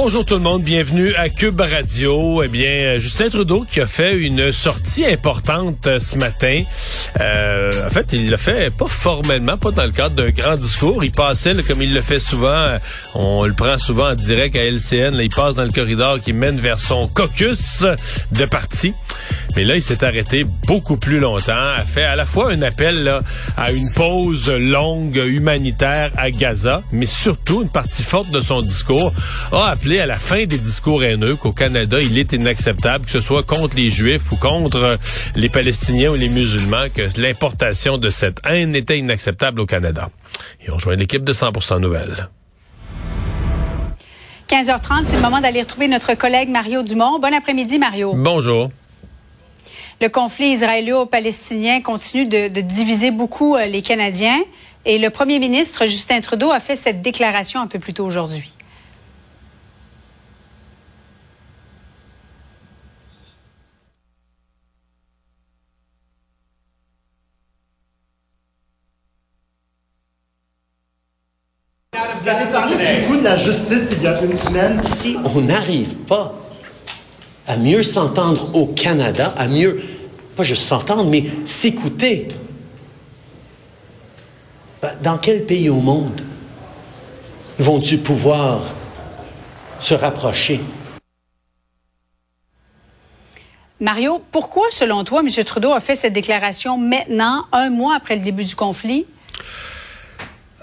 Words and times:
Bonjour 0.00 0.24
tout 0.24 0.34
le 0.34 0.40
monde, 0.40 0.62
bienvenue 0.62 1.12
à 1.16 1.28
Cube 1.28 1.60
Radio. 1.60 2.44
Eh 2.44 2.46
bien, 2.46 2.98
Justin 2.98 3.30
Trudeau 3.30 3.66
qui 3.68 3.80
a 3.80 3.86
fait 3.88 4.16
une 4.16 4.52
sortie 4.52 5.04
importante 5.04 5.88
euh, 5.88 5.98
ce 5.98 6.16
matin. 6.16 6.62
Euh, 7.20 7.84
en 7.84 7.90
fait, 7.90 8.12
il 8.12 8.30
l'a 8.30 8.36
fait 8.36 8.72
pas 8.72 8.86
formellement, 8.86 9.58
pas 9.58 9.72
dans 9.72 9.84
le 9.84 9.90
cadre 9.90 10.14
d'un 10.14 10.30
grand 10.30 10.56
discours. 10.56 11.02
Il 11.02 11.10
passait, 11.10 11.52
là, 11.52 11.62
comme 11.66 11.82
il 11.82 11.92
le 11.92 12.00
fait 12.00 12.20
souvent, 12.20 12.46
euh, 12.46 12.78
on 13.16 13.44
le 13.44 13.54
prend 13.54 13.76
souvent 13.78 14.10
en 14.10 14.14
direct 14.14 14.54
à 14.54 14.60
LCN, 14.60 15.16
là, 15.16 15.24
il 15.24 15.34
passe 15.34 15.56
dans 15.56 15.64
le 15.64 15.72
corridor 15.72 16.20
qui 16.20 16.32
mène 16.32 16.60
vers 16.60 16.78
son 16.78 17.08
caucus 17.08 17.84
de 18.30 18.44
parti. 18.44 18.94
Mais 19.56 19.64
là, 19.64 19.74
il 19.76 19.82
s'est 19.82 20.04
arrêté 20.04 20.44
beaucoup 20.66 20.96
plus 20.96 21.18
longtemps, 21.18 21.52
a 21.52 21.82
fait 21.82 22.04
à 22.04 22.16
la 22.16 22.26
fois 22.26 22.52
un 22.52 22.62
appel 22.62 23.02
là, 23.02 23.22
à 23.56 23.72
une 23.72 23.90
pause 23.92 24.48
longue 24.50 25.16
humanitaire 25.16 26.10
à 26.16 26.30
Gaza, 26.30 26.82
mais 26.92 27.06
surtout 27.06 27.62
une 27.62 27.68
partie 27.68 28.02
forte 28.02 28.30
de 28.30 28.40
son 28.40 28.62
discours 28.62 29.12
a 29.52 29.70
appelé 29.70 30.00
à 30.00 30.06
la 30.06 30.18
fin 30.18 30.44
des 30.46 30.58
discours 30.58 31.02
haineux 31.02 31.36
qu'au 31.36 31.52
Canada, 31.52 32.00
il 32.00 32.18
est 32.18 32.32
inacceptable, 32.32 33.06
que 33.06 33.10
ce 33.10 33.20
soit 33.20 33.42
contre 33.42 33.76
les 33.76 33.90
Juifs 33.90 34.30
ou 34.32 34.36
contre 34.36 34.98
les 35.34 35.48
Palestiniens 35.48 36.10
ou 36.10 36.14
les 36.14 36.28
musulmans, 36.28 36.86
que 36.94 37.08
l'importation 37.20 37.98
de 37.98 38.10
cette 38.10 38.40
haine 38.44 38.74
était 38.74 38.98
inacceptable 38.98 39.60
au 39.60 39.66
Canada. 39.66 40.10
Et 40.64 40.70
on 40.70 40.74
rejoint 40.74 40.96
l'équipe 40.96 41.24
de 41.24 41.32
100% 41.32 41.80
Nouvelles. 41.80 42.28
15h30, 44.48 45.04
c'est 45.08 45.16
le 45.16 45.22
moment 45.22 45.40
d'aller 45.40 45.60
retrouver 45.60 45.88
notre 45.88 46.14
collègue 46.14 46.48
Mario 46.48 46.82
Dumont. 46.82 47.18
Bon 47.18 47.34
après-midi, 47.34 47.78
Mario. 47.78 48.14
Bonjour. 48.14 48.70
Le 50.00 50.08
conflit 50.08 50.50
israélo-palestinien 50.52 51.80
continue 51.80 52.26
de, 52.26 52.46
de, 52.48 52.60
diviser 52.60 53.10
beaucoup 53.10 53.56
euh, 53.56 53.64
les 53.64 53.82
Canadiens 53.82 54.40
et 54.84 54.96
le 54.98 55.10
premier 55.10 55.40
ministre 55.40 55.86
Justin 55.86 56.20
Trudeau 56.20 56.52
a 56.52 56.60
fait 56.60 56.76
cette 56.76 57.02
déclaration 57.02 57.60
un 57.60 57.66
peu 57.66 57.80
plus 57.80 57.94
tôt 57.94 58.04
aujourd'hui. 58.04 58.52
Vous 71.92 72.28
avez 72.28 72.52
parlé 72.52 73.00
du 73.00 73.06
coup 73.06 73.16
de 73.16 73.24
la 73.24 73.36
justice 73.36 73.88
il 73.90 74.02
y 74.02 74.06
a 74.06 74.22
une 74.22 74.36
semaine? 74.36 74.80
Si 74.84 75.16
on 75.34 75.40
n'arrive 75.40 75.96
pas 75.98 76.37
à 77.48 77.56
mieux 77.56 77.82
s'entendre 77.82 78.54
au 78.54 78.66
Canada, 78.66 79.32
à 79.36 79.48
mieux, 79.48 79.82
pas 80.36 80.44
juste 80.44 80.64
s'entendre, 80.64 81.06
mais 81.06 81.24
s'écouter, 81.46 82.28
ben, 84.82 84.92
dans 85.02 85.16
quel 85.16 85.44
pays 85.46 85.70
au 85.70 85.80
monde 85.80 86.20
vont-ils 87.58 88.00
pouvoir 88.00 88.60
se 89.80 89.94
rapprocher? 89.94 90.60
Mario, 93.80 94.22
pourquoi, 94.30 94.66
selon 94.70 95.02
toi, 95.04 95.20
M. 95.20 95.44
Trudeau 95.44 95.72
a 95.72 95.80
fait 95.80 95.96
cette 95.96 96.12
déclaration 96.12 96.76
maintenant, 96.76 97.46
un 97.52 97.70
mois 97.70 97.94
après 97.96 98.16
le 98.16 98.22
début 98.22 98.44
du 98.44 98.56
conflit? 98.56 99.06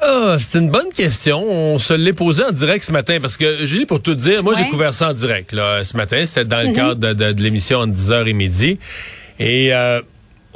Ah, 0.07 0.37
c'est 0.39 0.59
une 0.59 0.69
bonne 0.69 0.91
question. 0.93 1.43
On 1.43 1.79
se 1.79 1.93
l'est 1.93 2.13
posé 2.13 2.43
en 2.43 2.51
direct 2.51 2.83
ce 2.83 2.91
matin 2.91 3.17
parce 3.21 3.37
que, 3.37 3.65
Julie, 3.65 3.85
pour 3.85 4.01
tout 4.01 4.13
dire, 4.15 4.43
moi, 4.43 4.53
Ouais. 4.53 4.63
j'ai 4.63 4.69
couvert 4.69 4.93
ça 4.93 5.09
en 5.09 5.13
direct 5.13 5.51
là, 5.51 5.83
ce 5.83 5.97
matin. 5.97 6.23
C'était 6.25 6.45
dans 6.45 6.61
le 6.61 6.67
Mhm. 6.69 6.73
cadre 6.75 6.95
de, 6.95 7.13
de- 7.13 7.31
de 7.31 7.41
l'émission 7.41 7.79
entre 7.79 7.93
10h 7.93 8.27
et 8.27 8.33
midi. 8.33 8.77
Et 9.39 9.73
euh, 9.73 10.01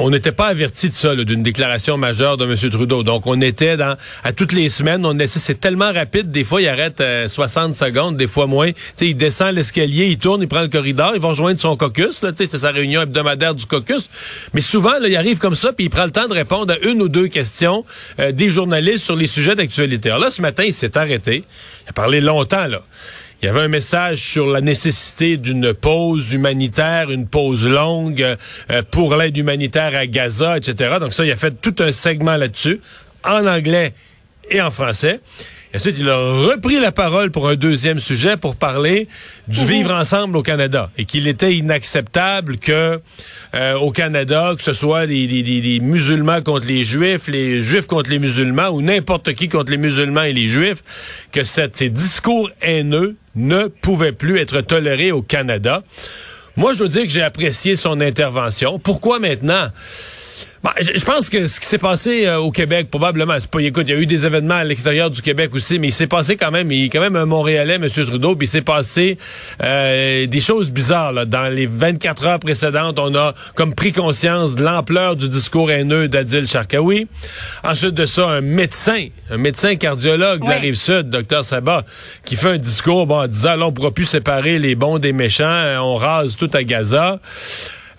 on 0.02 0.10
n'était 0.10 0.32
pas 0.32 0.48
averti 0.48 0.88
de 0.88 0.94
ça, 0.94 1.14
d'une 1.14 1.44
déclaration 1.44 1.98
majeure 1.98 2.38
de 2.38 2.46
M. 2.46 2.56
Trudeau. 2.72 3.04
Donc, 3.04 3.28
on 3.28 3.40
était 3.42 3.76
dans 3.76 3.98
à 4.24 4.32
toutes 4.32 4.54
les 4.54 4.70
semaines, 4.70 5.06
on 5.06 5.20
essaie, 5.20 5.40
c'est 5.40 5.60
tellement 5.60 5.92
rapide, 5.92 6.32
des 6.32 6.46
fois, 6.46 6.62
il 6.62 6.70
arrête 6.70 7.02
euh, 7.02 7.28
60 7.28 7.74
secondes, 7.74 8.16
des 8.16 8.28
fois 8.28 8.48
moins. 8.48 8.72
Sais, 8.96 9.09
il 9.09 9.16
descend 9.16 9.54
l'escalier, 9.54 10.06
il 10.06 10.18
tourne, 10.18 10.42
il 10.42 10.48
prend 10.48 10.62
le 10.62 10.70
corridor, 10.70 11.12
il 11.16 11.22
va 11.22 11.28
rejoindre 11.28 11.59
son 11.59 11.76
caucus, 11.76 12.22
c'est 12.36 12.58
sa 12.58 12.72
réunion 12.72 13.02
hebdomadaire 13.02 13.54
du 13.54 13.66
caucus. 13.66 14.09
Mais 14.54 14.62
souvent, 14.62 14.98
là, 15.00 15.09
il 15.09 15.18
arrive 15.18 15.38
comme 15.38 15.56
ça, 15.56 15.74
puis 15.74 15.88
il 15.88 15.90
prend 15.90 16.06
le 16.06 16.12
temps 16.12 16.30
de 16.30 16.34
répondre 16.34 16.74
à 16.74 16.78
une 16.88 17.02
ou 17.02 17.09
deux 17.09 17.28
questions 17.28 17.84
euh, 18.20 18.32
des 18.32 18.50
journalistes 18.50 19.04
sur 19.04 19.18
les 19.18 19.28
sujets 19.28 19.56
d'actualité. 19.56 20.09
Alors 20.09 20.22
là, 20.22 20.32
ce 20.32 20.42
matin, 20.42 20.64
il 20.64 20.74
s'est 20.74 20.98
arrêté. 20.98 21.44
Il 21.86 21.90
a 21.90 21.94
parlé 21.94 22.22
longtemps, 22.22 22.68
là. 22.68 22.82
Il 23.42 23.46
y 23.46 23.50
avait 23.50 23.62
un 23.62 23.70
message 23.70 24.18
sur 24.18 24.48
la 24.48 24.60
nécessité 24.60 25.38
d'une 25.38 25.74
pause 25.74 26.34
humanitaire, 26.34 27.10
une 27.10 27.26
pause 27.26 27.66
longue 27.66 28.22
euh, 28.70 28.82
pour 28.92 29.16
l'aide 29.16 29.38
humanitaire 29.38 29.96
à 29.96 30.08
Gaza, 30.08 30.58
etc. 30.58 30.98
Donc 31.00 31.14
ça, 31.14 31.26
il 31.26 31.32
a 31.32 31.38
fait 31.38 31.62
tout 31.62 31.76
un 31.80 31.94
segment 31.94 32.36
là-dessus, 32.36 32.82
en 33.24 33.48
anglais 33.48 33.94
et 34.50 34.62
en 34.62 34.72
français. 34.72 35.22
Et 35.72 35.78
ensuite, 35.78 35.97
il 36.00 36.09
a 36.09 36.18
repris 36.18 36.80
la 36.80 36.91
parole 36.91 37.30
pour 37.30 37.47
un 37.47 37.56
deuxième 37.56 38.00
sujet 38.00 38.38
pour 38.38 38.56
parler 38.56 39.07
du 39.47 39.63
vivre 39.66 39.94
ensemble 39.94 40.35
au 40.35 40.41
Canada 40.41 40.90
et 40.97 41.06
qu'il 41.06 41.28
était 41.28 41.56
inacceptable 41.56 42.57
que 42.57 43.00
euh, 43.53 43.74
au 43.75 43.91
Canada, 43.91 44.53
que 44.58 44.63
ce 44.63 44.74
soit 44.74 45.06
les, 45.06 45.28
les- 45.28 45.44
les- 45.44 45.62
les 45.62 45.79
musulmans 45.79 46.41
contre 46.41 46.66
les 46.68 46.84
juifs, 46.84 47.28
les 47.28 47.62
juifs 47.62 47.85
contre 47.85 48.09
les 48.09 48.18
musulmans 48.18 48.69
ou 48.69 48.81
n'importe 48.81 49.34
qui 49.35 49.47
contre 49.47 49.69
les 49.72 49.78
musulmans 49.78 50.24
et 50.24 50.34
les 50.34 50.47
juifs, 50.47 50.84
que 51.31 51.44
cette- 51.44 51.78
ces 51.78 51.90
discours 51.91 52.50
haineux 52.63 53.16
ne 53.35 53.68
pouvaient 53.68 54.12
plus 54.12 54.40
être 54.40 54.62
tolérés 54.62 55.12
au 55.12 55.22
Canada. 55.22 55.84
Moi, 56.56 56.74
je 56.74 56.79
dois 56.79 56.88
dire 56.88 57.03
que 57.03 57.09
j'ai 57.09 57.22
apprécié 57.22 57.75
son 57.75 58.02
intervention. 58.02 58.79
Pourquoi 58.79 59.19
maintenant? 59.19 59.68
Bah, 60.64 60.74
je, 60.80 60.92
je 60.94 61.06
pense 61.06 61.30
que 61.30 61.47
ce 61.47 61.59
qui 61.59 61.66
s'est 61.66 61.78
passé 61.78 62.28
euh, 62.28 62.38
au 62.38 62.52
Québec, 62.52 62.90
probablement, 62.90 63.36
c'est 63.40 63.50
pas, 63.50 63.62
écoute, 63.62 63.86
il 63.88 63.96
y 63.96 63.97
a 63.97 64.00
eu 64.00 64.06
des 64.06 64.25
événements 64.25 64.56
à 64.56 64.64
l'extérieur 64.64 65.09
du 65.09 65.22
Québec 65.22 65.52
aussi, 65.53 65.80
mais 65.80 65.88
il 65.88 65.94
s'est 65.94 66.08
passé 66.08 66.36
quand 66.36 66.52
même, 66.52 66.72
il 66.72 66.86
est 66.86 66.90
quand 66.90 67.00
même 67.00 67.16
un 67.16 67.25
Montréalais, 67.25 67.75
M. 67.75 67.88
Trudeau, 67.90 68.36
puis 68.36 68.46
il 68.47 68.50
s'est 68.50 68.62
passé 68.62 69.18
euh, 69.64 70.25
des 70.28 70.40
choses 70.40 70.70
bizarres. 70.70 71.14
Là. 71.14 71.25
Dans 71.25 71.53
les 71.53 71.66
24 71.66 72.25
heures 72.28 72.40
précédentes, 72.40 73.00
on 73.00 73.16
a 73.16 73.34
comme 73.56 73.74
pris 73.74 73.94
conscience 73.94 74.56
de 74.56 74.64
l'ampleur 74.64 75.16
du 75.16 75.30
discours 75.30 75.72
haineux 75.72 76.08
d'Adil 76.08 76.46
Sharkawi. 76.46 77.08
Ensuite 77.64 77.94
de 77.94 78.06
ça, 78.06 78.28
un 78.28 78.41
médecin, 78.41 79.08
un 79.30 79.38
médecin 79.38 79.76
cardiologue 79.76 80.44
de 80.44 80.50
la. 80.50 80.59
Rive-Sud, 80.59 81.09
Dr 81.09 81.46
Sabat, 81.46 81.86
qui 82.26 82.36
fait 82.36 82.50
un 82.50 82.58
discours 82.58 83.08
bon, 83.08 83.22
en 83.22 83.28
disant, 83.28 83.56
là, 83.56 83.68
on 83.68 83.72
pourra 83.72 83.91
plus 83.91 84.06
séparer 84.06 84.59
les 84.59 84.76
bons 84.76 85.00
des 85.00 85.14
méchants, 85.14 85.46
euh, 85.46 85.78
on 85.78 85.96
rase 85.96 86.36
tout 86.36 86.50
à 86.53 86.64
Gaza. 86.64 87.20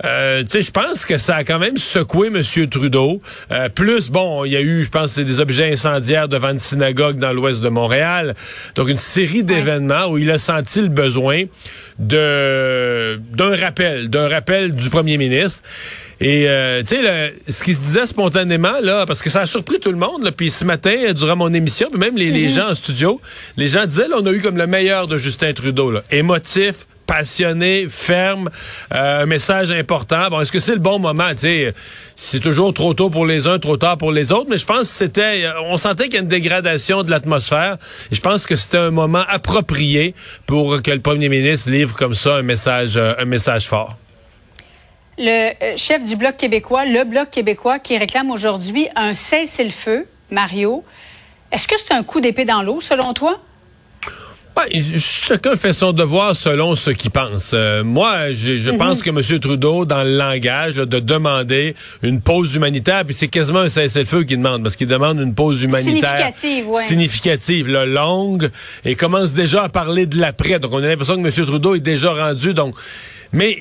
Euh, 0.05 0.43
tu 0.43 0.51
sais, 0.51 0.63
je 0.63 0.71
pense 0.71 1.05
que 1.05 1.19
ça 1.19 1.37
a 1.37 1.45
quand 1.45 1.59
même 1.59 1.77
secoué 1.77 2.29
M. 2.29 2.43
Trudeau. 2.69 3.21
Euh, 3.51 3.69
plus, 3.69 4.11
bon, 4.11 4.45
il 4.45 4.53
y 4.53 4.57
a 4.57 4.61
eu, 4.61 4.83
je 4.83 4.91
pense, 4.91 5.19
des 5.19 5.41
objets 5.41 5.73
incendiaires 5.73 6.29
devant 6.29 6.51
une 6.51 6.59
synagogue 6.59 7.19
dans 7.19 7.33
l'ouest 7.33 7.61
de 7.61 7.69
Montréal. 7.69 8.35
Donc, 8.77 8.89
une 8.89 8.99
série 8.99 9.43
d'événements 9.43 10.07
où 10.09 10.19
il 10.19 10.31
a 10.31 10.39
senti 10.39 10.81
le 10.81 10.89
besoin 10.89 11.45
de 11.99 13.21
d'un 13.33 13.55
rappel, 13.57 14.09
d'un 14.09 14.29
rappel 14.29 14.75
du 14.75 14.89
premier 14.89 15.19
ministre. 15.19 15.63
Et 16.21 16.49
euh, 16.49 16.83
tu 16.83 16.97
sais, 16.97 17.35
ce 17.49 17.65
qui 17.65 17.75
se 17.75 17.81
disait 17.81 18.07
spontanément 18.07 18.81
là, 18.83 19.07
parce 19.07 19.23
que 19.23 19.31
ça 19.31 19.41
a 19.41 19.47
surpris 19.47 19.81
tout 19.81 19.91
le 19.91 19.99
monde. 19.99 20.23
Là, 20.23 20.33
puis 20.33 20.51
ce 20.51 20.65
matin, 20.65 21.13
durant 21.15 21.37
mon 21.37 21.53
émission, 21.53 21.89
puis 21.91 21.99
même 21.99 22.17
les, 22.17 22.31
les 22.31 22.49
gens 22.49 22.71
en 22.71 22.75
studio, 22.75 23.21
les 23.57 23.69
gens 23.69 23.87
disaient, 23.87 24.09
là, 24.09 24.17
on 24.19 24.27
a 24.27 24.33
eu 24.33 24.41
comme 24.41 24.57
le 24.57 24.67
meilleur 24.67 25.07
de 25.07 25.17
Justin 25.19 25.53
Trudeau, 25.53 25.91
là, 25.91 26.03
émotif, 26.11 26.87
passionné, 27.11 27.89
ferme, 27.91 28.49
euh, 28.95 29.23
un 29.23 29.27
message 29.27 29.73
important. 29.73 30.29
Bon, 30.31 30.41
est-ce 30.41 30.53
que 30.53 30.61
c'est 30.61 30.75
le 30.75 30.79
bon 30.79 31.01
moment? 31.01 31.31
C'est 32.15 32.39
toujours 32.39 32.73
trop 32.73 32.95
tôt 32.95 33.11
pour 33.11 33.27
les 33.27 33.49
uns, 33.49 33.59
trop 33.59 33.77
tard 33.77 33.99
pour 33.99 34.13
les 34.13 34.31
autres, 34.31 34.47
mais 34.49 34.59
je 34.59 34.65
pense 34.65 34.83
que 34.83 34.95
c'était, 34.95 35.45
euh, 35.45 35.61
on 35.65 35.77
sentait 35.77 36.05
qu'il 36.05 36.15
y 36.15 36.19
a 36.19 36.21
une 36.21 36.29
dégradation 36.29 37.03
de 37.03 37.11
l'atmosphère. 37.11 37.79
Je 38.13 38.21
pense 38.21 38.47
que 38.47 38.55
c'était 38.55 38.79
un 38.79 38.93
moment 38.93 39.25
approprié 39.27 40.15
pour 40.47 40.83
que 40.83 40.93
le 40.93 41.01
premier 41.01 41.29
ministre 41.29 41.69
livre 41.73 41.97
comme 41.97 42.15
ça 42.15 42.37
un 42.37 42.43
message, 42.43 42.97
euh, 42.97 43.15
un 43.19 43.25
message 43.25 43.67
fort. 43.67 43.97
Le 45.19 45.51
chef 45.77 46.05
du 46.07 46.15
Bloc 46.15 46.37
québécois, 46.37 46.85
le 46.85 47.03
Bloc 47.03 47.31
québécois, 47.31 47.81
qui 47.81 47.99
réclame 47.99 48.31
aujourd'hui 48.31 48.87
un 48.95 49.17
cessez-le-feu, 49.17 50.07
Mario, 50.31 50.85
est-ce 51.51 51.67
que 51.67 51.75
c'est 51.77 51.93
un 51.93 52.05
coup 52.05 52.21
d'épée 52.21 52.45
dans 52.45 52.63
l'eau, 52.63 52.81
selon 52.81 53.15
toi? 53.15 53.41
Ben, 54.57 54.81
chacun 54.99 55.55
fait 55.55 55.73
son 55.73 55.93
devoir 55.93 56.35
selon 56.35 56.75
ce 56.75 56.91
qu'il 56.91 57.11
pense. 57.11 57.53
Euh, 57.55 57.85
moi, 57.85 58.33
je, 58.33 58.57
je 58.57 58.71
pense 58.71 59.03
que 59.03 59.11
M. 59.11 59.41
Trudeau, 59.41 59.85
dans 59.85 60.03
le 60.03 60.17
langage, 60.17 60.77
là, 60.77 60.87
de 60.87 60.99
demander 60.99 61.75
une 62.03 62.21
pause 62.21 62.55
humanitaire, 62.55 63.05
puis 63.05 63.15
c'est 63.15 63.29
quasiment 63.29 63.61
un 63.61 63.69
cessez-le-feu 63.69 64.25
qu'il 64.25 64.39
demande, 64.39 64.63
parce 64.63 64.77
qu'il 64.77 64.89
demande 64.89 65.21
une 65.21 65.35
pause 65.35 65.63
humanitaire 65.63 66.17
Significative, 66.17 66.69
ouais. 66.69 66.83
significative, 66.83 67.69
là, 67.69 67.87
longue, 67.87 68.51
et 68.85 68.97
commence 68.97 69.33
déjà 69.33 69.63
à 69.65 69.69
parler 69.69 70.07
de 70.07 70.19
l'après. 70.19 70.59
Donc, 70.59 70.73
on 70.73 70.83
a 70.83 70.87
l'impression 70.87 71.21
que 71.21 71.27
M. 71.27 71.47
Trudeau 71.47 71.75
est 71.77 71.81
déjà 71.81 72.13
rendu. 72.13 72.53
Donc, 72.53 72.75
Mais 73.33 73.57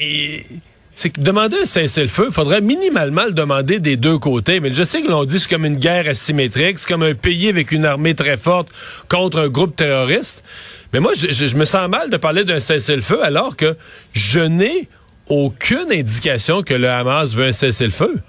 c'est 1.00 1.12
que 1.12 1.22
demander 1.22 1.56
un 1.62 1.66
cessez-le-feu, 1.66 2.25
il 2.28 2.34
faudrait 2.34 2.60
minimalement 2.60 3.24
le 3.24 3.31
demander 3.31 3.80
des 3.80 3.96
deux 3.96 4.18
côtés. 4.18 4.60
Mais 4.60 4.74
je 4.74 4.84
sais 4.84 5.01
que 5.01 5.07
l'on 5.07 5.24
dit 5.24 5.40
c'est 5.40 5.50
comme 5.50 5.63
une 5.63 5.78
guerre 5.78 6.10
asymétrique, 6.10 6.78
c'est 6.78 6.90
comme 6.90 7.04
un 7.04 7.13
pays 7.13 7.48
avec 7.48 7.72
une 7.72 7.86
armée 7.86 8.16
très 8.16 8.36
forte 8.36 8.68
contre 9.07 9.40
un 9.40 9.48
groupe 9.48 9.78
terroriste. 9.78 10.44
Mais 10.92 11.00
moi, 11.00 11.13
je, 11.18 11.31
je 11.31 11.56
me 11.56 11.63
sens 11.63 11.90
mal 11.90 12.10
de 12.10 12.18
parler 12.18 12.44
d'un 12.44 12.60
cessez-le-feu 12.60 13.24
alors 13.24 13.56
que 13.56 13.78
je 14.12 14.42
n'ai 14.42 14.90
aucune 15.28 15.90
indication 15.90 16.63
que 16.63 16.74
le 16.74 16.90
Hamas 16.90 17.34
veut 17.34 17.46
un 17.46 17.51
cessez-le-feu. 17.54 18.19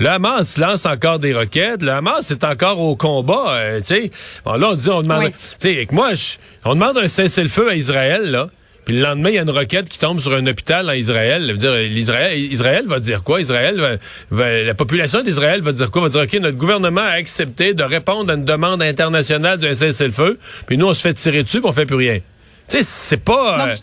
Le 0.00 0.08
Hamas 0.08 0.58
lance 0.58 0.86
encore 0.86 1.20
des 1.20 1.32
roquettes. 1.32 1.82
Le 1.82 1.92
Hamas 1.92 2.32
est 2.32 2.42
encore 2.42 2.80
au 2.80 2.96
combat. 2.96 3.50
Euh, 3.50 3.78
tu 3.78 3.94
sais, 3.94 4.10
bon, 4.44 4.54
là 4.54 4.70
on 4.70 4.74
dit, 4.74 4.88
on 4.88 5.02
demande, 5.02 5.30
tu 5.30 5.32
sais, 5.58 5.86
moi, 5.92 6.10
on 6.64 6.74
demande 6.74 6.98
un 6.98 7.06
cessez-le-feu 7.06 7.70
à 7.70 7.76
Israël 7.76 8.28
là. 8.28 8.48
Puis 8.88 8.96
le 8.96 9.02
lendemain, 9.02 9.28
il 9.28 9.34
y 9.34 9.38
a 9.38 9.42
une 9.42 9.50
roquette 9.50 9.86
qui 9.90 9.98
tombe 9.98 10.18
sur 10.18 10.32
un 10.32 10.46
hôpital 10.46 10.88
en 10.88 10.94
Israël. 10.94 11.54
Dire, 11.58 11.74
l'Israël, 11.74 12.38
Israël 12.38 12.86
va 12.86 13.00
dire 13.00 13.22
quoi? 13.22 13.42
Israël, 13.42 13.98
la 14.30 14.74
population 14.74 15.20
d'Israël 15.20 15.60
va 15.60 15.72
dire 15.72 15.90
quoi? 15.90 16.00
Va 16.00 16.08
dire, 16.08 16.22
ok, 16.22 16.40
notre 16.40 16.56
gouvernement 16.56 17.02
a 17.02 17.10
accepté 17.10 17.74
de 17.74 17.82
répondre 17.82 18.32
à 18.32 18.36
une 18.36 18.46
demande 18.46 18.80
internationale 18.80 19.58
d'un 19.58 19.74
cessez-le-feu. 19.74 20.38
Puis 20.66 20.78
nous, 20.78 20.86
on 20.86 20.94
se 20.94 21.02
fait 21.02 21.12
tirer 21.12 21.42
dessus, 21.42 21.60
puis 21.60 21.68
on 21.68 21.74
fait 21.74 21.84
plus 21.84 21.96
rien. 21.96 22.20
Tu 22.66 22.78
sais, 22.78 22.82
c'est 22.82 23.22
pas. 23.22 23.68
Euh, 23.68 23.76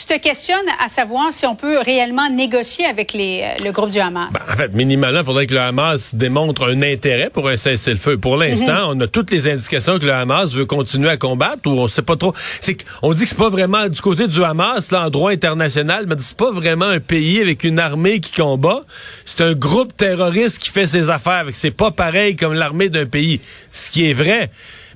tu 0.00 0.14
te 0.14 0.18
questionnes 0.18 0.66
à 0.82 0.88
savoir 0.88 1.32
si 1.32 1.44
on 1.46 1.54
peut 1.54 1.78
réellement 1.78 2.30
négocier 2.30 2.86
avec 2.86 3.12
les, 3.12 3.42
euh, 3.42 3.64
le 3.64 3.70
groupe 3.70 3.90
du 3.90 3.98
Hamas? 3.98 4.32
Ben, 4.32 4.40
en 4.52 4.56
fait, 4.56 4.72
minimalement, 4.72 5.20
il 5.20 5.24
faudrait 5.26 5.46
que 5.46 5.52
le 5.52 5.60
Hamas 5.60 6.14
démontre 6.14 6.64
un 6.70 6.80
intérêt 6.80 7.28
pour 7.28 7.48
un 7.48 7.56
cessez-le-feu. 7.56 8.16
Pour 8.16 8.36
l'instant, 8.36 8.94
mhm. 8.94 8.96
on 8.96 9.00
a 9.00 9.06
toutes 9.06 9.30
les 9.30 9.48
indications 9.48 9.98
que 9.98 10.06
le 10.06 10.12
Hamas 10.12 10.52
veut 10.52 10.64
continuer 10.64 11.10
à 11.10 11.16
combattre 11.16 11.62
ou 11.66 11.72
on 11.72 11.86
sait 11.86 12.02
pas 12.02 12.16
trop. 12.16 12.32
C'est 12.60 12.78
on 13.02 13.12
dit 13.12 13.24
que 13.24 13.30
c'est 13.30 13.38
pas 13.38 13.50
vraiment 13.50 13.88
du 13.88 14.00
côté 14.00 14.26
du 14.26 14.42
Hamas, 14.42 14.90
là, 14.90 15.06
en 15.06 15.10
droit 15.10 15.32
international, 15.32 16.06
mais 16.08 16.14
c'est 16.18 16.36
pas 16.36 16.50
vraiment 16.50 16.86
un 16.86 17.00
pays 17.00 17.40
avec 17.40 17.64
une 17.64 17.78
armée 17.78 18.20
qui 18.20 18.32
combat. 18.32 18.84
C'est 19.26 19.42
un 19.42 19.52
groupe 19.52 19.94
terroriste 19.96 20.60
qui 20.60 20.70
fait 20.70 20.86
ses 20.86 21.10
affaires. 21.10 21.44
C'est 21.52 21.70
pas 21.72 21.90
pareil 21.90 22.36
comme 22.36 22.54
l'armée 22.54 22.88
d'un 22.88 23.06
pays. 23.06 23.40
Ce 23.70 23.90
qui 23.90 24.08
est 24.08 24.14
vrai. 24.14 24.50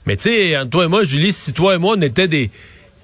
Mais 0.07 0.17
tu 0.17 0.31
sais, 0.31 0.57
toi 0.71 0.85
et 0.85 0.89
moi, 0.89 1.05
Julie, 1.05 1.33
si 1.33 1.53
toi 1.53 1.75
et 1.75 1.79
moi, 1.79 1.95
on 1.97 2.01
était 2.03 2.29
des 2.29 2.51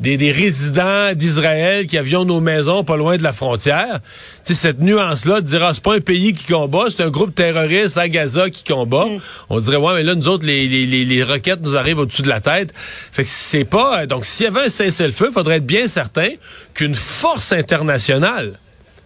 des, 0.00 0.32
résidents 0.32 1.12
d'Israël 1.14 1.86
qui 1.86 1.98
avions 1.98 2.24
nos 2.24 2.40
maisons 2.40 2.84
pas 2.84 2.96
loin 2.96 3.16
de 3.16 3.22
la 3.22 3.32
frontière. 3.32 4.00
sais, 4.42 4.54
cette 4.54 4.80
nuance-là 4.80 5.40
de 5.40 5.46
dire 5.46 5.62
ah, 5.62 5.72
c'est 5.74 5.82
pas 5.82 5.94
un 5.94 6.00
pays 6.00 6.32
qui 6.32 6.52
combat, 6.52 6.86
c'est 6.88 7.02
un 7.02 7.10
groupe 7.10 7.34
terroriste 7.34 7.98
à 7.98 8.08
Gaza 8.08 8.50
qui 8.50 8.64
combat. 8.64 9.06
Mm. 9.06 9.18
On 9.50 9.60
dirait 9.60 9.76
ouais 9.76 9.94
mais 9.94 10.02
là 10.02 10.14
nous 10.14 10.28
autres 10.28 10.46
les, 10.46 10.66
les, 10.66 10.86
les, 10.86 11.22
roquettes 11.22 11.60
nous 11.62 11.76
arrivent 11.76 11.98
au-dessus 11.98 12.22
de 12.22 12.28
la 12.28 12.40
tête. 12.40 12.72
Fait 12.74 13.24
que 13.24 13.30
c'est 13.30 13.64
pas 13.64 14.06
donc 14.06 14.26
s'il 14.26 14.44
y 14.44 14.48
avait 14.48 14.66
un 14.66 14.68
cessez-le-feu, 14.68 15.26
il 15.30 15.34
faudrait 15.34 15.56
être 15.56 15.66
bien 15.66 15.86
certain 15.86 16.30
qu'une 16.74 16.94
force 16.94 17.52
internationale 17.52 18.58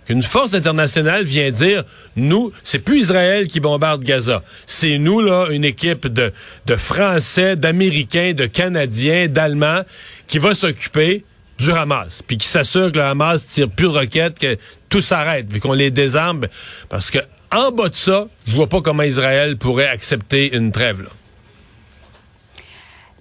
qu'une 0.06 0.22
force 0.22 0.54
internationale 0.54 1.24
vient 1.24 1.50
dire, 1.50 1.84
nous, 2.16 2.52
c'est 2.62 2.78
plus 2.78 3.00
Israël 3.00 3.46
qui 3.46 3.60
bombarde 3.60 4.04
Gaza. 4.04 4.42
C'est 4.66 4.98
nous, 4.98 5.20
là, 5.20 5.48
une 5.50 5.64
équipe 5.64 6.06
de, 6.06 6.32
de 6.66 6.76
Français, 6.76 7.56
d'Américains, 7.56 8.32
de 8.34 8.46
Canadiens, 8.46 9.28
d'Allemands 9.28 9.82
qui 10.26 10.38
va 10.38 10.54
s'occuper 10.54 11.24
du 11.58 11.70
Hamas, 11.70 12.22
puis 12.26 12.36
qui 12.36 12.48
s'assure 12.48 12.90
que 12.90 12.98
le 12.98 13.04
Hamas 13.04 13.46
tire 13.46 13.70
plus 13.70 13.86
de 13.86 13.92
roquettes, 13.92 14.38
que 14.38 14.58
tout 14.88 15.00
s'arrête, 15.00 15.48
puis 15.48 15.60
qu'on 15.60 15.72
les 15.72 15.90
désarme. 15.90 16.46
Parce 16.88 17.10
que 17.10 17.18
en 17.52 17.70
bas 17.70 17.88
de 17.88 17.94
ça, 17.94 18.26
je 18.48 18.52
vois 18.52 18.68
pas 18.68 18.80
comment 18.80 19.04
Israël 19.04 19.56
pourrait 19.56 19.86
accepter 19.86 20.56
une 20.56 20.72
trêve. 20.72 21.02
Là. 21.02 21.08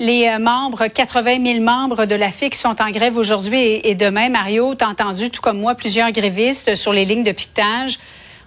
Les 0.03 0.27
euh, 0.27 0.37
membres, 0.37 0.87
80 0.87 1.45
000 1.45 1.63
membres 1.63 2.05
de 2.05 2.15
la 2.15 2.29
FIC 2.29 2.55
sont 2.55 2.75
en 2.81 2.91
grève 2.91 3.15
aujourd'hui 3.15 3.79
et, 3.85 3.95
demain. 3.95 4.27
Mario, 4.27 4.75
t'as 4.75 4.89
entendu, 4.89 5.29
tout 5.29 5.39
comme 5.39 5.61
moi, 5.61 5.75
plusieurs 5.75 6.11
grévistes 6.11 6.75
sur 6.75 6.91
les 6.91 7.05
lignes 7.05 7.23
de 7.23 7.31
piquetage. 7.31 7.99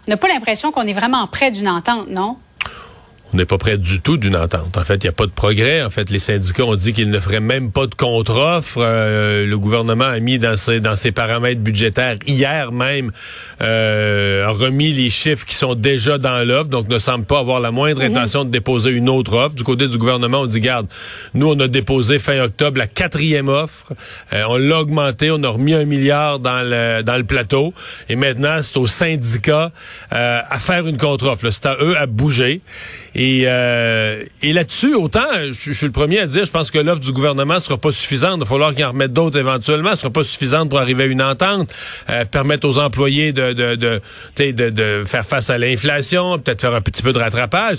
On 0.07 0.11
n'a 0.11 0.19
pas 0.19 0.29
l'impression 0.29 0.71
qu'on 0.71 0.87
est 0.87 0.93
vraiment 0.93 1.27
près 1.27 1.51
d'une 1.51 1.67
entente, 1.67 2.11
non? 2.11 2.37
On 3.33 3.37
n'est 3.37 3.45
pas 3.45 3.59
près 3.59 3.77
du 3.77 4.01
tout 4.01 4.17
d'une 4.17 4.37
entente. 4.37 4.77
En 4.77 4.85
fait, 4.85 4.97
il 4.97 5.07
n'y 5.07 5.09
a 5.09 5.13
pas 5.13 5.27
de 5.27 5.33
progrès. 5.33 5.83
En 5.83 5.91
fait, 5.91 6.11
les 6.11 6.19
syndicats 6.19 6.65
ont 6.65 6.77
dit 6.77 6.93
qu'ils 6.93 7.11
ne 7.11 7.19
feraient 7.19 7.41
même 7.41 7.73
pas 7.73 7.87
de 7.87 7.95
contre-offre. 7.95 8.79
Euh, 8.79 9.47
le 9.47 9.59
gouvernement 9.59 10.05
a 10.05 10.21
mis 10.21 10.39
dans 10.39 10.57
ses, 10.57 10.81
dans 10.81 10.97
ses 10.97 11.11
paramètres 11.13 11.61
budgétaires 11.61 12.17
hier 12.27 12.71
même, 12.73 13.11
euh, 13.61 14.47
a 14.47 14.51
remis 14.51 14.93
les 14.93 15.11
chiffres 15.11 15.45
qui 15.45 15.55
sont 15.55 15.75
déjà 15.75 16.19
dans 16.19 16.47
l'offre, 16.47 16.71
donc 16.71 16.89
ne 16.89 16.99
semble 16.99 17.25
pas 17.25 17.41
avoir 17.41 17.61
la 17.61 17.71
moindre 17.73 18.03
mhm. 18.03 18.17
intention 18.17 18.45
de 18.45 18.51
déposer 18.51 18.91
une 18.91 19.09
autre 19.09 19.35
offre. 19.35 19.55
Du 19.55 19.65
côté 19.65 19.89
du 19.89 19.99
gouvernement, 19.99 20.43
on 20.43 20.47
dit, 20.47 20.61
garde, 20.61 20.87
nous, 21.35 21.49
on 21.49 21.59
a 21.59 21.69
déposé 21.69 22.19
fin 22.19 22.41
octobre 22.41 22.79
la 22.79 22.87
quatrième 22.87 23.49
offre. 23.49 23.93
Euh, 24.33 24.45
on 24.49 24.57
l'a 24.57 24.81
augmenté, 24.81 25.31
on 25.31 25.43
a 25.43 25.49
remis 25.49 25.75
un 25.75 25.85
milliard 25.85 26.39
dans 26.39 26.63
le, 26.63 27.03
dans 27.03 27.17
le 27.17 27.25
plateau. 27.25 27.75
Et 28.09 28.17
maintenant, 28.17 28.61
c'est 28.63 28.77
aux 28.77 28.87
syndicats 28.87 29.73
euh, 30.13 30.41
à 30.49 30.61
faire 30.61 30.87
une 30.87 30.97
contre-offre. 30.97 31.51
C'est 31.51 31.67
à 31.67 31.77
eux 31.81 31.97
à 31.97 32.07
bouger. 32.07 32.61
Et, 33.19 33.45
euh, 33.47 34.23
et 34.43 34.53
là-dessus, 34.53 34.95
autant, 34.95 35.25
je, 35.47 35.73
suis 35.73 35.87
le 35.87 35.93
premier 35.93 36.19
à 36.19 36.27
dire, 36.27 36.45
je 36.45 36.51
pense 36.51 36.71
que 36.71 36.79
l'offre 36.79 37.01
du 37.01 37.13
gouvernement 37.13 37.55
ne 37.55 37.61
sera 37.61 37.79
pas 37.79 37.91
suffisante. 37.91 38.35
Il 38.37 38.41
va 38.41 38.45
falloir 38.45 38.75
qu'il 38.75 38.85
en 38.85 38.91
remette 38.91 39.15
d'autres 39.15 39.39
éventuellement. 39.39 39.93
Ce 39.93 40.03
sera 40.03 40.11
pas 40.11 40.23
suffisante 40.23 40.69
pour 40.69 40.79
arriver 40.79 41.05
à 41.05 41.07
une 41.07 41.23
entente, 41.23 41.73
euh, 42.11 42.27
permettre 42.27 42.69
aux 42.69 42.77
employés 42.77 43.33
de, 43.33 43.55
de, 43.55 43.75
de, 43.75 44.03
de, 44.37 44.69
de 44.69 45.05
faire 45.07 45.25
face 45.25 45.49
à 45.49 45.57
l'inflation, 45.57 46.39
peut-être 46.39 46.61
faire 46.61 46.75
un 46.75 46.83
petit 46.83 47.03
peu 47.03 47.15
de 47.15 47.19
rattrapage. 47.19 47.79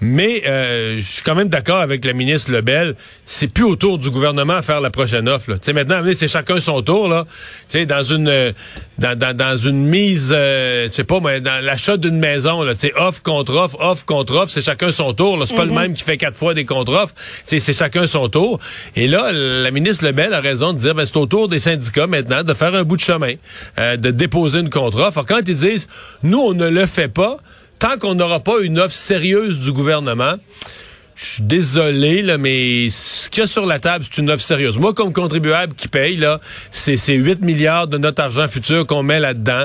Mais 0.00 0.42
euh, 0.46 0.96
je 0.96 1.06
suis 1.06 1.22
quand 1.22 1.34
même 1.34 1.48
d'accord 1.48 1.80
avec 1.80 2.04
la 2.04 2.12
ministre 2.12 2.50
Lebel. 2.52 2.94
C'est 3.24 3.48
plus 3.48 3.64
au 3.64 3.76
tour 3.76 3.98
du 3.98 4.10
gouvernement 4.10 4.54
à 4.54 4.62
faire 4.62 4.80
la 4.80 4.90
prochaine 4.90 5.28
offre. 5.28 5.58
sais 5.60 5.72
maintenant, 5.72 6.02
c'est 6.14 6.28
chacun 6.28 6.60
son 6.60 6.82
tour. 6.82 7.08
Là. 7.08 7.26
sais 7.68 7.86
dans 7.86 8.02
une 8.02 8.54
dans, 9.00 9.18
dans, 9.18 9.36
dans 9.36 9.56
une 9.56 9.86
mise, 9.86 10.32
euh, 10.36 10.88
je 10.88 10.92
sais 10.92 11.04
pas, 11.04 11.20
mais 11.20 11.40
dans 11.40 11.64
l'achat 11.64 11.96
d'une 11.96 12.18
maison, 12.18 12.62
là, 12.62 12.74
offre 12.96 13.22
contre 13.22 13.54
offre, 13.54 13.76
offre 13.80 14.04
contre 14.04 14.34
offre, 14.36 14.52
c'est 14.52 14.62
chacun 14.62 14.90
son 14.90 15.12
tour. 15.14 15.42
C'est 15.46 15.56
pas 15.56 15.64
le 15.64 15.70
mhm. 15.70 15.78
même 15.78 15.94
qui 15.94 16.04
fait 16.04 16.18
quatre 16.18 16.36
fois 16.36 16.54
des 16.54 16.64
contre-offres. 16.64 17.14
C'est 17.44 17.60
chacun 17.72 18.06
son 18.06 18.28
tour. 18.28 18.60
Et 18.96 19.08
là, 19.08 19.32
la 19.32 19.70
ministre 19.70 20.04
Lebel 20.04 20.34
a 20.34 20.40
raison 20.40 20.72
de 20.72 20.78
dire, 20.78 20.94
ben, 20.94 21.06
c'est 21.06 21.16
au 21.16 21.26
tour 21.26 21.48
des 21.48 21.58
syndicats 21.58 22.06
maintenant 22.06 22.42
de 22.42 22.54
faire 22.54 22.74
un 22.74 22.82
bout 22.82 22.96
de 22.96 23.00
chemin, 23.02 23.34
euh, 23.78 23.96
de 23.96 24.10
déposer 24.10 24.60
une 24.60 24.70
contre-offre. 24.70 25.24
Quand 25.26 25.40
ils 25.46 25.56
disent, 25.56 25.88
nous, 26.22 26.38
on 26.38 26.54
ne 26.54 26.68
le 26.68 26.86
fait 26.86 27.08
pas, 27.08 27.38
tant 27.80 27.98
qu'on 27.98 28.14
n'aura 28.14 28.38
pas 28.40 28.60
une 28.60 28.78
offre 28.78 28.94
sérieuse 28.94 29.58
du 29.58 29.72
gouvernement, 29.72 30.36
je 31.16 31.24
suis 31.24 31.42
désolé, 31.42 32.22
là, 32.22 32.38
mais 32.38 32.88
ce 32.88 33.28
qu'il 33.28 33.40
y 33.40 33.44
a 33.44 33.46
sur 33.46 33.66
la 33.66 33.78
table, 33.78 34.04
c'est 34.10 34.22
une 34.22 34.30
offre 34.30 34.42
sérieuse. 34.42 34.78
Moi, 34.78 34.94
comme 34.94 35.12
contribuable 35.12 35.74
qui 35.74 35.88
paye, 35.88 36.16
là, 36.16 36.40
c'est 36.70 36.96
8 37.12 37.42
milliards 37.42 37.88
de 37.88 37.98
notre 37.98 38.22
argent 38.22 38.48
futur 38.48 38.86
qu'on 38.86 39.02
met 39.02 39.20
là-dedans. 39.20 39.64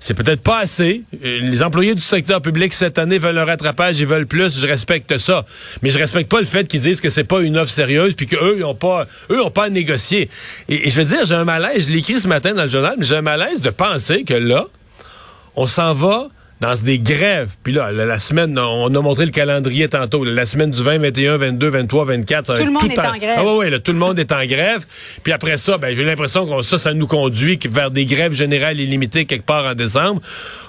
C'est 0.00 0.14
peut-être 0.14 0.40
pas 0.40 0.58
assez. 0.58 1.02
Euh, 1.24 1.40
les 1.42 1.62
employés 1.62 1.94
du 1.94 2.00
secteur 2.00 2.42
public 2.42 2.72
cette 2.72 2.98
année 2.98 3.18
veulent 3.18 3.38
un 3.38 3.44
rattrapage, 3.44 4.00
ils 4.00 4.06
veulent 4.06 4.26
plus. 4.26 4.60
Je 4.60 4.66
respecte 4.66 5.18
ça. 5.18 5.44
Mais 5.82 5.90
je 5.90 5.98
respecte 5.98 6.28
pas 6.28 6.40
le 6.40 6.46
fait 6.46 6.66
qu'ils 6.66 6.80
disent 6.80 7.00
que 7.00 7.10
c'est 7.10 7.24
pas 7.24 7.40
une 7.40 7.56
offre 7.56 7.70
sérieuse 7.70 8.14
puis 8.14 8.26
qu'eux, 8.26 8.56
ils 8.58 8.64
ont 8.64 8.74
pas, 8.74 9.06
eux, 9.30 9.40
ont 9.40 9.50
pas 9.50 9.66
à 9.66 9.70
négocier. 9.70 10.28
Et, 10.68 10.90
je 10.90 11.00
veux 11.00 11.06
dire, 11.06 11.24
j'ai 11.24 11.34
un 11.34 11.44
malaise. 11.44 11.86
Je 11.86 11.92
l'ai 11.92 11.98
écrit 11.98 12.18
ce 12.18 12.26
matin 12.26 12.52
dans 12.52 12.64
le 12.64 12.70
journal, 12.70 12.96
mais 12.98 13.04
j'ai 13.04 13.16
un 13.16 13.22
malaise 13.22 13.60
de 13.60 13.70
penser 13.70 14.24
que 14.24 14.34
là, 14.34 14.64
on 15.54 15.68
s'en 15.68 15.94
va 15.94 16.28
dans 16.60 16.74
des 16.74 16.98
grèves. 16.98 17.50
Puis 17.62 17.72
là, 17.72 17.92
la, 17.92 18.18
semaine, 18.18 18.58
on 18.58 18.94
a 18.94 19.00
montré 19.00 19.26
le 19.26 19.30
calendrier 19.30 19.88
tantôt. 19.88 20.24
La 20.24 20.46
semaine 20.46 20.70
du 20.70 20.82
20, 20.82 20.98
21, 20.98 21.36
22, 21.36 21.68
23, 21.68 22.04
24. 22.06 22.56
Tout 22.56 22.64
le 22.64 22.70
monde 22.70 22.90
est 22.90 22.98
en, 22.98 23.16
grève. 23.18 23.36
Ah 23.38 23.44
oui, 23.44 23.66
oui, 23.70 23.80
tout 23.80 23.92
le 23.92 23.98
monde 23.98 24.18
est 24.18 24.32
en 24.32 24.44
grève. 24.46 24.86
Puis 25.22 25.32
après 25.32 25.58
ça, 25.58 25.76
ben, 25.78 25.94
j'ai 25.94 26.04
l'impression 26.04 26.46
que 26.46 26.62
ça, 26.62 26.78
ça 26.78 26.94
nous 26.94 27.06
conduit 27.06 27.58
vers 27.68 27.90
des 27.90 28.06
grèves 28.06 28.32
générales 28.32 28.80
illimitées 28.80 29.26
quelque 29.26 29.44
part 29.44 29.64
en 29.66 29.74
décembre, 29.74 30.20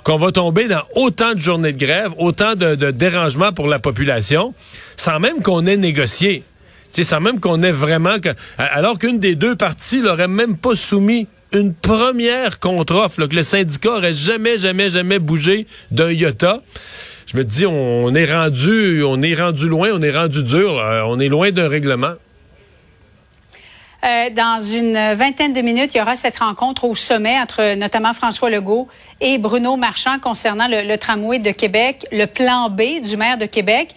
qu'on 0.04 0.18
va 0.18 0.32
tomber 0.32 0.68
dans 0.68 0.84
autant 0.96 1.34
de 1.34 1.40
journées 1.40 1.74
de 1.74 1.80
grève, 1.80 2.12
autant 2.18 2.56
de, 2.56 2.76
de 2.76 2.92
dérangements 2.92 3.54
pour 3.54 3.68
la 3.68 3.80
population, 3.80 4.54
sans 4.98 5.20
même 5.20 5.42
qu'on 5.42 5.66
ait 5.66 5.78
négocié. 5.78 6.44
C'est 6.92 7.04
sans 7.04 7.20
même 7.20 7.40
qu'on 7.40 7.64
ait 7.64 7.72
vraiment... 7.72 8.16
alors 8.58 8.98
qu'une 8.98 9.20
des 9.20 9.36
deux 9.36 9.56
parties 9.56 10.02
l'aurait 10.02 10.28
même 10.28 10.58
pas 10.58 10.76
soumis 10.76 11.28
une 11.52 11.74
première 11.74 12.60
contre-offre 12.60 13.26
que 13.26 13.36
le 13.36 13.44
syndicat 13.44 13.92
aurait 13.92 14.14
jamais, 14.14 14.58
jamais, 14.58 14.90
jamais 14.90 15.20
bougé 15.20 15.68
d'un 15.92 16.12
iota. 16.12 16.62
Je 17.26 17.38
me 17.38 17.44
dis, 17.44 17.66
on 17.66 18.14
est 18.16 18.32
rendu, 18.32 19.04
on 19.04 19.22
est 19.22 19.36
rendu 19.36 19.68
loin, 19.68 19.90
on 19.94 20.02
est 20.02 20.16
rendu 20.16 20.44
dur, 20.44 20.78
euh, 20.78 21.04
on 21.06 21.20
est 21.20 21.28
loin 21.28 21.52
d'un 21.52 21.68
règlement. 21.68 22.14
Euh, 24.04 24.30
dans 24.30 24.62
une 24.62 24.94
vingtaine 25.16 25.54
de 25.54 25.62
minutes, 25.62 25.96
il 25.96 25.98
y 25.98 26.02
aura 26.02 26.16
cette 26.16 26.38
rencontre 26.40 26.86
au 26.86 26.96
sommet 26.96 27.38
entre 27.40 27.76
notamment 27.76 28.14
François 28.14 28.50
Legault 28.50 28.88
et 29.20 29.40
Bruno 29.40 29.76
Marchand 29.76 30.20
concernant 30.20 30.68
le 30.70 30.96
tramway 30.98 31.40
de 31.40 31.52
Québec, 31.52 32.06
le 32.12 32.26
plan 32.26 32.70
B 32.70 33.02
du 33.04 33.18
maire 33.18 33.38
de 33.38 33.46
Québec 33.46 33.96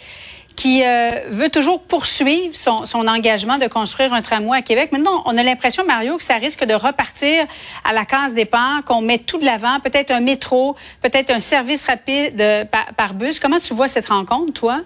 qui 0.61 0.85
euh, 0.85 1.13
veut 1.31 1.49
toujours 1.49 1.81
poursuivre 1.83 2.55
son, 2.55 2.85
son, 2.85 3.07
engagement 3.07 3.57
de 3.57 3.67
construire 3.67 4.13
un 4.13 4.21
tramway 4.21 4.59
à 4.59 4.61
Québec. 4.61 4.93
Maintenant, 4.93 5.23
on 5.25 5.39
a 5.39 5.43
l'impression, 5.43 5.87
Mario, 5.87 6.19
que 6.19 6.23
ça 6.25 6.35
risque 6.35 6.67
de 6.67 6.75
repartir 6.75 7.47
à 7.83 7.95
la 7.95 8.05
case 8.05 8.35
départ, 8.35 8.85
qu'on 8.85 9.01
met 9.01 9.17
tout 9.17 9.39
de 9.39 9.47
l'avant, 9.47 9.81
peut-être 9.81 10.11
un 10.11 10.21
métro, 10.21 10.77
peut-être 11.01 11.31
un 11.31 11.41
service 11.41 11.87
rapide 11.87 12.39
euh, 12.39 12.67
par, 12.95 13.15
bus. 13.15 13.41
Comment 13.41 13.59
tu 13.59 13.73
vois 13.73 13.89
cette 13.89 14.09
rencontre, 14.09 14.53
toi? 14.53 14.83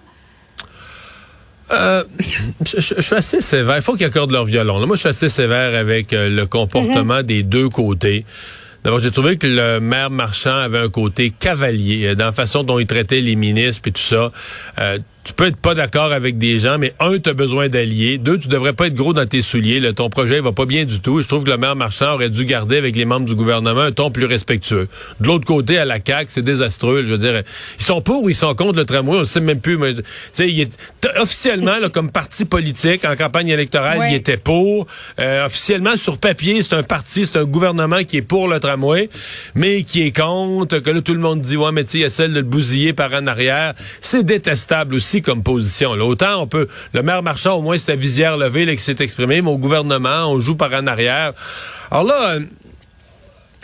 Euh, 1.71 2.05
je, 2.65 3.01
suis 3.01 3.15
assez 3.15 3.41
sévère. 3.41 3.75
Il 3.75 3.81
faut 3.81 3.97
qu'ils 3.97 4.05
accordent 4.05 4.31
leur 4.31 4.45
violon. 4.45 4.79
moi, 4.87 4.95
je 4.95 5.01
suis 5.01 5.09
assez 5.09 5.27
sévère 5.27 5.77
avec 5.77 6.13
le 6.13 6.45
comportement 6.45 7.15
mhm. 7.15 7.23
des 7.23 7.43
deux 7.43 7.67
côtés 7.67 8.23
D'abord, 8.85 8.99
j'ai 8.99 9.09
trouvé 9.09 9.35
que 9.35 9.47
le 9.47 9.79
maire 9.79 10.11
Marchand 10.11 10.55
avait 10.55 10.77
un 10.77 10.89
côté 10.89 11.31
cavalier 11.31 12.13
dans 12.13 12.25
la 12.25 12.31
façon 12.31 12.61
dont 12.61 12.77
il 12.77 12.85
traitait 12.85 13.19
les 13.19 13.35
ministres 13.35 13.87
et 13.87 13.91
tout 13.91 13.99
ça. 13.99 14.31
Euh, 14.79 14.99
tu 15.25 15.33
peux 15.33 15.47
être 15.47 15.57
pas 15.57 15.73
d'accord 15.73 16.13
avec 16.13 16.37
des 16.37 16.59
gens, 16.59 16.77
mais 16.77 16.93
un, 16.99 17.17
tu 17.17 17.31
as 17.31 17.33
besoin 17.33 17.67
d'alliés. 17.67 18.19
Deux, 18.19 18.37
tu 18.37 18.47
devrais 18.47 18.73
pas 18.73 18.87
être 18.87 18.93
gros 18.93 19.11
dans 19.11 19.25
tes 19.25 19.41
souliers. 19.41 19.79
Là, 19.79 19.91
ton 19.91 20.07
projet 20.07 20.39
va 20.39 20.51
pas 20.51 20.67
bien 20.67 20.85
du 20.85 20.99
tout. 20.99 21.19
Je 21.19 21.27
trouve 21.27 21.43
que 21.43 21.49
le 21.49 21.57
maire 21.57 21.75
Marchand 21.75 22.13
aurait 22.13 22.29
dû 22.29 22.45
garder 22.45 22.77
avec 22.77 22.95
les 22.95 23.05
membres 23.05 23.25
du 23.25 23.33
gouvernement 23.33 23.81
un 23.81 23.91
ton 23.91 24.11
plus 24.11 24.25
respectueux. 24.25 24.87
De 25.19 25.27
l'autre 25.27 25.45
côté, 25.45 25.79
à 25.79 25.85
la 25.85 25.97
CAQ, 26.05 26.27
c'est 26.29 26.43
désastreux. 26.43 27.03
Je 27.03 27.09
veux 27.09 27.17
dire, 27.17 27.41
ils 27.79 27.83
sont 27.83 28.01
pour 28.01 28.23
ou 28.23 28.29
ils 28.29 28.35
sont 28.35 28.53
contre 28.53 28.77
le 28.77 28.85
tramway, 28.85 29.17
on 29.17 29.25
sait 29.25 29.39
même 29.39 29.61
plus. 29.61 29.77
Mais, 29.77 29.95
il 30.37 30.61
est, 30.61 30.79
officiellement, 31.17 31.79
là, 31.79 31.89
comme 31.89 32.11
parti 32.11 32.45
politique, 32.45 33.03
en 33.03 33.15
campagne 33.15 33.47
électorale, 33.47 34.05
il 34.07 34.13
était 34.13 34.37
pour. 34.37 34.85
Euh, 35.19 35.47
officiellement, 35.47 35.97
sur 35.97 36.19
papier, 36.19 36.61
c'est 36.61 36.75
un 36.75 36.83
parti, 36.83 37.25
c'est 37.25 37.39
un 37.39 37.45
gouvernement 37.45 38.03
qui 38.03 38.17
est 38.17 38.21
pour 38.21 38.47
le 38.47 38.59
tramway, 38.59 39.09
mais 39.55 39.81
qui 39.81 40.03
est 40.03 40.15
contre, 40.15 40.77
que 40.77 40.91
là, 40.91 41.01
tout 41.01 41.15
le 41.15 41.19
monde 41.19 41.41
dit, 41.41 41.57
ouais, 41.57 41.71
mais 41.71 41.83
tu 41.83 41.91
sais, 41.91 41.97
il 41.97 42.01
y 42.01 42.05
a 42.05 42.11
celle 42.11 42.31
de 42.31 42.41
le 42.41 42.43
bousiller 42.43 42.93
par 42.93 43.11
en 43.11 43.25
arrière. 43.25 43.73
C'est 44.01 44.23
détestable 44.23 44.93
aussi 44.93 45.14
comme 45.21 45.43
position. 45.43 45.91
Autant 45.91 46.41
on 46.41 46.47
peut, 46.47 46.67
le 46.93 47.01
maire 47.03 47.23
Marchand, 47.23 47.55
au 47.57 47.61
moins, 47.61 47.77
c'est 47.77 47.91
à 47.91 47.95
visière 47.95 48.37
levée, 48.37 48.65
là, 48.65 48.75
qui 48.75 48.83
s'est 48.83 48.95
exprimé, 48.99 49.41
mais 49.41 49.49
au 49.49 49.57
gouvernement, 49.57 50.31
on 50.31 50.39
joue 50.39 50.55
par 50.55 50.73
en 50.73 50.87
arrière. 50.87 51.33
Alors 51.91 52.03
là, 52.03 52.37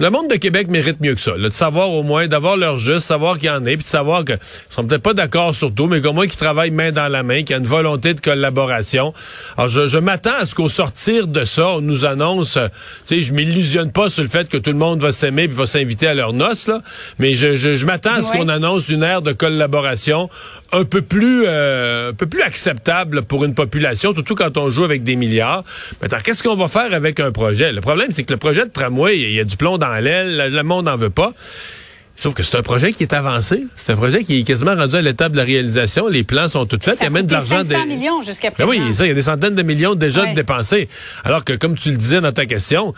le 0.02 0.10
monde 0.10 0.32
de 0.32 0.36
Québec 0.36 0.68
mérite 0.68 1.00
mieux 1.00 1.14
que 1.14 1.22
ça, 1.22 1.38
de 1.38 1.50
savoir 1.52 1.92
au 1.92 2.02
moins, 2.02 2.26
d'avoir 2.26 2.58
leur 2.58 2.80
juste, 2.80 3.02
savoir 3.02 3.38
qu'il 3.38 3.50
y 3.50 3.50
en 3.52 3.64
a, 3.68 3.70
puis 3.70 3.78
de 3.78 3.84
savoir 3.84 4.26
qu'ils 4.26 4.40
sont 4.68 4.84
peut-être 4.84 5.04
pas 5.04 5.14
d'accord 5.14 5.54
sur 5.54 5.72
tout, 5.72 5.86
mais 5.86 6.02
qu'au 6.02 6.12
moins 6.12 6.26
qu'ils 6.26 6.40
travaillent 6.40 6.72
main 6.72 6.92
dans 6.92 7.08
la 7.08 7.22
main, 7.22 7.44
qu'il 7.44 7.52
y 7.52 7.54
a 7.54 7.58
une 7.58 7.68
volonté 7.68 8.16
de 8.16 8.20
collaboration. 8.20 9.14
Alors, 9.58 9.68
je, 9.68 9.98
m'attends 10.00 10.34
à 10.40 10.48
ce 10.48 10.56
qu'au 10.56 10.70
sortir 10.70 11.28
de 11.28 11.46
ça, 11.46 11.74
on 11.74 11.82
nous 11.82 12.04
annonce, 12.06 12.58
euh, 12.58 12.68
tu 13.06 13.18
sais, 13.18 13.22
je 13.22 13.32
m'illusionne 13.32 13.92
pas 13.92 14.10
sur 14.10 14.24
le 14.24 14.30
fait 14.30 14.50
que 14.50 14.58
tout 14.58 14.72
le 14.72 14.78
monde 14.80 15.02
va 15.02 15.12
s'aimer 15.12 15.48
puis 15.48 15.56
va 15.56 15.68
s'inviter 15.68 16.08
à 16.08 16.16
leur 16.16 16.34
noces, 16.34 16.68
là, 16.68 16.82
mais 17.20 17.36
je, 17.36 17.56
je, 17.56 17.86
m'attends 17.86 18.16
à 18.16 18.22
ce 18.24 18.32
qu'on 18.32 18.50
annonce 18.50 18.90
une 18.90 19.04
ère 19.04 19.22
de 19.22 19.34
collaboration 19.34 20.32
un 20.72 20.84
peu 20.84 21.04
plus, 21.04 21.44
euh, 21.46 22.10
un 22.10 22.14
peu 22.14 22.26
plus 22.26 22.42
acceptable 22.42 23.22
pour 23.22 23.46
une 23.46 23.54
population, 23.54 24.16
surtout 24.16 24.34
quand 24.34 24.58
on 24.58 24.72
joue 24.72 24.84
avec 24.84 25.04
des 25.04 25.16
milliards. 25.16 25.64
Maintenant, 26.02 26.20
qu'est-ce 26.24 26.42
qu'on 26.42 26.56
va 26.56 26.68
faire 26.68 26.92
avec 26.92 27.20
un 27.20 27.32
projet? 27.32 27.72
Le 27.72 27.82
problème, 27.82 28.08
c'est 28.10 28.24
que 28.24 28.34
le 28.34 28.40
projet 28.40 28.66
de 28.66 28.72
tramway, 28.72 29.20
il 29.20 29.34
y 29.34 29.40
a 29.40 29.44
du 29.44 29.58
plomb 29.58 29.78
dans 29.78 29.91
l'aile, 30.00 30.50
le 30.52 30.64
monde 30.64 30.86
n'en 30.86 30.98
veut 30.98 31.10
pas. 31.10 31.34
Sauf 32.22 32.36
que 32.36 32.44
c'est 32.44 32.56
un 32.56 32.62
projet 32.62 32.94
qui 32.94 33.02
est 33.02 33.14
avancé. 33.14 33.66
C'est 33.76 33.92
un 33.92 33.96
projet 33.96 34.24
qui 34.24 34.40
est 34.40 34.44
quasiment 34.44 34.76
rendu 34.76 34.96
à 34.96 35.02
l'étape 35.02 35.32
de 35.32 35.38
la 35.38 35.44
réalisation. 35.44 36.08
Les 36.08 36.24
plans 36.24 36.48
sont 36.48 36.68
toutes 36.68 36.84
faits. 36.84 36.98
il 37.00 37.04
y 37.06 37.08
a 37.08 37.10
même 37.10 37.26
de 37.26 37.32
l'argent. 37.32 37.64
500 37.66 37.88
millions 37.88 38.22
jusqu'à 38.22 38.52
présent. 38.52 38.70
Ben 38.70 38.78
oui, 38.88 38.94
ça, 38.94 39.06
il 39.06 39.10
y 39.10 39.12
a 39.12 39.16
des 39.16 39.24
centaines 39.24 39.56
de 39.56 39.64
millions 39.64 39.96
déjà 39.96 40.32
dépensés. 40.34 40.88
Alors 41.24 41.44
que, 41.44 41.54
comme 41.54 41.76
tu 41.76 41.90
le 41.90 41.98
disais 41.98 42.22
dans 42.22 42.32
ta 42.32 42.46
question, 42.46 42.94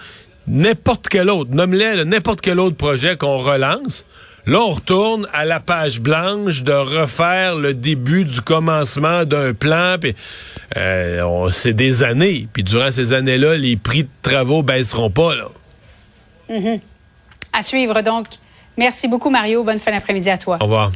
n'importe 0.46 1.08
quel 1.08 1.30
autre, 1.30 1.52
nomme-les, 1.54 2.04
n'importe 2.04 2.42
quel 2.42 2.60
autre 2.60 2.76
projet 2.76 3.16
qu'on 3.16 3.38
relance, 3.38 4.06
Là, 4.46 4.60
on 4.60 4.72
retourne 4.72 5.26
à 5.32 5.46
la 5.46 5.62
page 5.62 6.02
blanche 6.02 6.64
de 6.64 6.74
refaire 6.74 7.56
le 7.56 7.74
début 7.74 8.26
du 8.26 8.42
commencement 8.42 9.24
d'un 9.24 9.54
plan. 9.54 9.96
Puis, 10.02 10.16
euh, 10.76 11.50
c'est 11.50 11.72
des 11.72 12.04
années. 12.04 12.50
Puis 12.52 12.64
durant 12.64 12.92
ces 12.92 13.14
années-là, 13.14 13.56
les 13.56 13.78
prix 13.78 14.04
de 14.04 14.10
travaux 14.22 14.62
baisseront 14.62 15.10
pas. 15.10 15.34
Là. 15.34 15.48
Mm-hmm. 16.54 16.80
À 17.52 17.64
suivre 17.64 18.02
donc. 18.02 18.28
Merci 18.78 19.08
beaucoup, 19.08 19.30
Mario. 19.30 19.64
Bonne 19.64 19.80
fin 19.80 19.92
d'après-midi 19.92 20.30
à 20.30 20.38
toi. 20.38 20.58
Au 20.60 20.64
revoir. 20.64 20.92